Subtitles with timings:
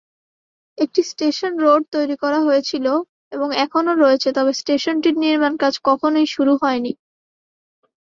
[0.77, 2.85] একটি "station road" তৈরি করা হয়েছিল,
[3.31, 6.91] এবং এখনও রয়েছে, তবে স্টেশনটির নির্মাণকাজ কখনই শুরু হয়নি।